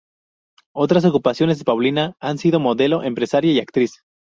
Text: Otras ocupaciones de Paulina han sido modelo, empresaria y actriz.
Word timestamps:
Otras 0.73 1.05
ocupaciones 1.05 1.59
de 1.59 1.63
Paulina 1.63 2.15
han 2.19 2.39
sido 2.39 2.59
modelo, 2.59 3.03
empresaria 3.03 3.51
y 3.51 3.59
actriz. 3.59 4.01